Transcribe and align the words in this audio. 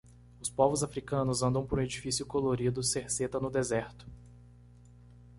Os 0.39 0.49
povos 0.49 0.81
africanos 0.83 1.43
andam 1.43 1.63
por 1.63 1.77
um 1.77 1.81
edifício 1.83 2.25
colorido 2.25 2.81
cerceta 2.81 3.39
no 3.39 3.51
deserto. 3.51 4.07